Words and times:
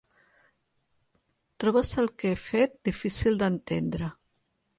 Trobes 1.63 1.91
el 2.05 2.09
que 2.23 2.33
he 2.33 2.39
fet 2.47 2.75
difícil 2.91 3.39
d'entendre. 3.45 4.11